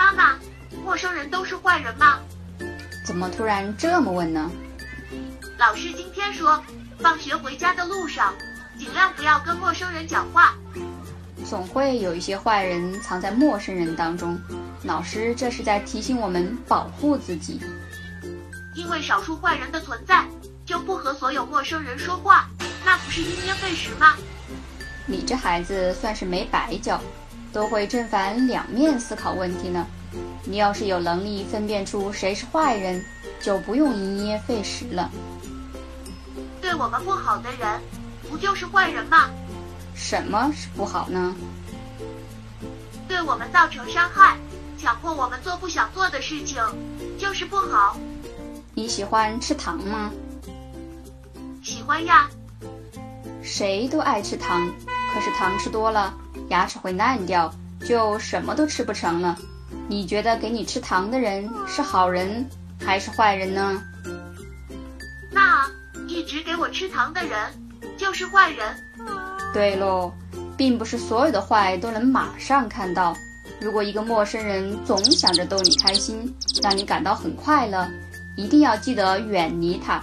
[0.00, 0.38] 妈妈，
[0.82, 2.20] 陌生人都是坏人吗？
[3.04, 4.50] 怎么突然这么问呢？
[5.58, 6.64] 老师今天说，
[7.00, 8.32] 放学回家的路上，
[8.78, 10.54] 尽量不要跟陌生人讲话。
[11.44, 14.40] 总会有一些坏人藏在陌生人当中，
[14.84, 17.60] 老师这是在提醒我们保护自己。
[18.74, 20.24] 因为少数坏人的存在，
[20.64, 22.48] 就不和所有陌生人说话，
[22.86, 24.16] 那不是因噎废食吗？
[25.04, 26.98] 你这孩子算是没白教，
[27.52, 29.86] 都会正反两面思考问题呢。
[30.44, 33.04] 你要是有能力分辨出谁是坏人，
[33.40, 35.10] 就不用因噎废食了。
[36.60, 37.80] 对我们不好的人，
[38.28, 39.30] 不就是坏人吗？
[39.94, 41.34] 什么是不好呢？
[43.06, 44.36] 对我们造成伤害，
[44.78, 46.62] 强迫我们做不想做的事情，
[47.18, 47.96] 就是不好。
[48.74, 50.10] 你喜欢吃糖吗？
[51.62, 52.28] 喜欢呀。
[53.42, 54.72] 谁都爱吃糖，
[55.12, 56.14] 可是糖吃多了，
[56.48, 57.52] 牙齿会烂掉，
[57.84, 59.36] 就什么都吃不成了。
[59.88, 62.48] 你觉得给你吃糖的人是好人
[62.84, 63.82] 还是坏人呢？
[65.32, 65.66] 那
[66.06, 67.38] 一直给我吃糖的人
[67.96, 68.74] 就是坏人。
[69.52, 70.12] 对喽，
[70.56, 73.16] 并不是所有的坏都能马上看到。
[73.60, 77.86] 如果一个陌生人总想着逗你开心，让你感到很快乐，
[78.36, 80.02] 一定要记得远离他。